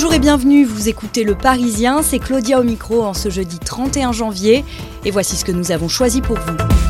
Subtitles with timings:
[0.00, 4.12] Bonjour et bienvenue, vous écoutez Le Parisien, c'est Claudia au micro en ce jeudi 31
[4.12, 4.64] janvier
[5.04, 6.87] et voici ce que nous avons choisi pour vous.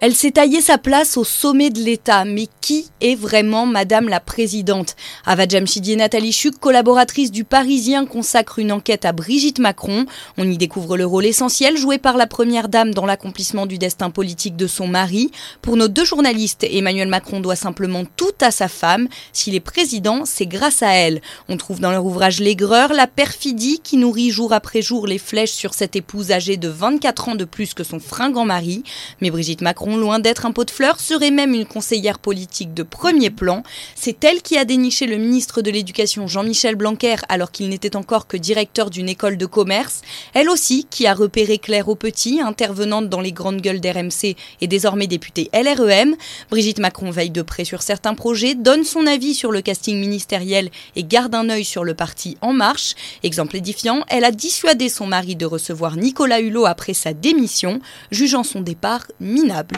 [0.00, 4.20] Elle s'est taillé sa place au sommet de l'État, mais qui est vraiment Madame la
[4.20, 4.94] Présidente?
[5.26, 10.06] Ava Jamshidi et Nathalie Chuc, collaboratrices du Parisien, consacrent une enquête à Brigitte Macron.
[10.36, 14.10] On y découvre le rôle essentiel joué par la Première Dame dans l'accomplissement du destin
[14.10, 15.32] politique de son mari.
[15.62, 19.08] Pour nos deux journalistes, Emmanuel Macron doit simplement tout à sa femme.
[19.32, 21.22] S'il est président, c'est grâce à elle.
[21.48, 25.50] On trouve dans leur ouvrage L'aigreur la perfidie qui nourrit jour après jour les flèches
[25.50, 28.84] sur cette épouse âgée de 24 ans de plus que son fringant mari.
[29.20, 32.82] Mais Brigitte Macron loin d'être un pot de fleurs, serait même une conseillère politique de
[32.82, 33.62] premier plan.
[33.94, 38.26] C'est elle qui a déniché le ministre de l'Éducation Jean-Michel Blanquer alors qu'il n'était encore
[38.26, 40.02] que directeur d'une école de commerce.
[40.34, 45.06] Elle aussi qui a repéré Claire Petit, intervenante dans les grandes gueules d'RMC et désormais
[45.06, 46.16] députée LREM.
[46.50, 50.70] Brigitte Macron veille de près sur certains projets, donne son avis sur le casting ministériel
[50.96, 52.94] et garde un œil sur le parti En Marche.
[53.22, 57.80] Exemple édifiant, elle a dissuadé son mari de recevoir Nicolas Hulot après sa démission,
[58.10, 59.77] jugeant son départ minable.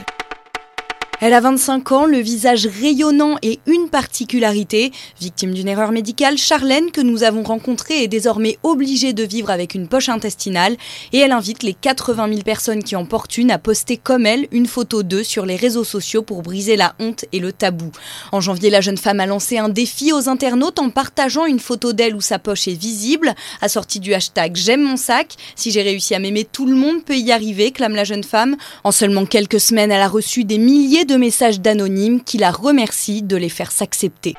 [1.23, 4.91] Elle a 25 ans, le visage rayonnant et une particularité.
[5.21, 9.75] Victime d'une erreur médicale, Charlène, que nous avons rencontrée, est désormais obligée de vivre avec
[9.75, 10.79] une poche intestinale
[11.13, 14.49] et elle invite les 80 000 personnes qui en portent une à poster comme elle
[14.51, 17.91] une photo d'eux sur les réseaux sociaux pour briser la honte et le tabou.
[18.33, 21.93] En janvier, la jeune femme a lancé un défi aux internautes en partageant une photo
[21.93, 25.35] d'elle où sa poche est visible, assortie du hashtag J'aime mon sac.
[25.55, 28.57] Si j'ai réussi à m'aimer, tout le monde peut y arriver, clame la jeune femme.
[28.85, 32.53] En seulement quelques semaines, elle a reçu des milliers de de messages d'anonymes qui la
[32.53, 34.35] remercient de les faire s'accepter.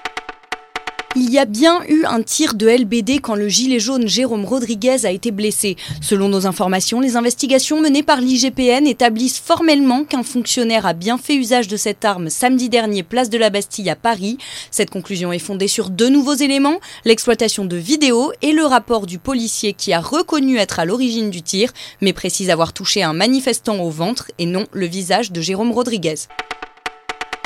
[1.17, 5.05] Il y a bien eu un tir de LBD quand le gilet jaune Jérôme Rodriguez
[5.05, 5.75] a été blessé.
[5.99, 11.35] Selon nos informations, les investigations menées par l'IGPN établissent formellement qu'un fonctionnaire a bien fait
[11.35, 14.37] usage de cette arme samedi dernier, place de la Bastille à Paris.
[14.71, 19.19] Cette conclusion est fondée sur deux nouveaux éléments, l'exploitation de vidéos et le rapport du
[19.19, 23.79] policier qui a reconnu être à l'origine du tir, mais précise avoir touché un manifestant
[23.79, 26.15] au ventre et non le visage de Jérôme Rodriguez.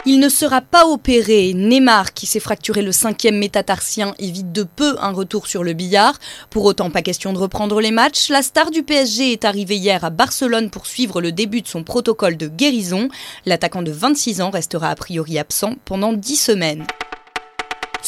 [0.07, 1.53] Il ne sera pas opéré.
[1.55, 6.19] Neymar, qui s'est fracturé le cinquième métatarsien, évite de peu un retour sur le billard.
[6.51, 8.29] Pour autant, pas question de reprendre les matchs.
[8.29, 11.83] La star du PSG est arrivée hier à Barcelone pour suivre le début de son
[11.83, 13.09] protocole de guérison.
[13.47, 16.85] L'attaquant de 26 ans restera a priori absent pendant 10 semaines.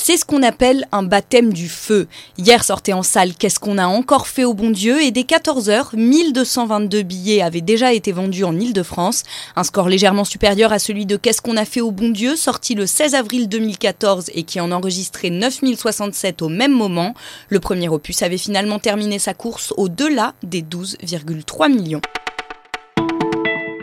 [0.08, 2.08] C'est ce qu'on appelle un baptême du feu.
[2.38, 5.02] Hier sortait en salle Qu'est-ce qu'on a encore fait au bon Dieu?
[5.02, 9.24] Et dès 14h, 1222 billets avaient déjà été vendus en Ile-de-France,
[9.58, 12.74] un score légèrement supérieur à celui de Qu'est-ce qu'on a fait au bon Dieu sorti
[12.74, 17.14] le 16 avril 2014 et qui en enregistrait 9067 au même moment.
[17.50, 22.02] Le premier opus avait finalement terminé sa course au-delà des 12,3 millions.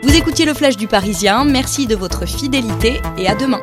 [0.01, 3.61] Vous écoutiez le flash du Parisien, merci de votre fidélité et à demain.